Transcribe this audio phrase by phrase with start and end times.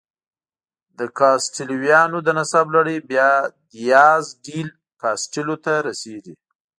[0.97, 3.31] د کاسټیلویانو د نسب لړۍ بیا
[3.71, 4.69] دیاز ډیل
[5.01, 6.33] کاسټیلو ته رسېږي.